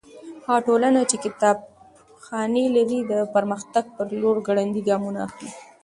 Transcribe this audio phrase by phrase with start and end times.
[0.45, 5.51] هغه ټولنه چې کتابخانې لري د پرمختګ په لور ګړندي ګامونه اخلي.